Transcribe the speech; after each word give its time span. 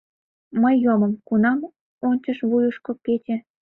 Мый 0.61 0.75
йомым, 0.85 1.13
кунам 1.27 1.59
ончыш 2.07 2.37
вуйышко 2.49 2.91
кече 3.05 3.37